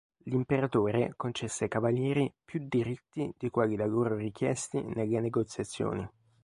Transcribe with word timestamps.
L'imperatore 0.23 1.13
concesse 1.15 1.65
ai 1.65 1.69
Cavalieri 1.69 2.33
più 2.43 2.65
diritti 2.67 3.31
di 3.37 3.51
quelli 3.51 3.75
da 3.75 3.85
loro 3.85 4.15
richiesti 4.15 4.81
nelle 4.81 5.19
negoziazioni. 5.19 6.09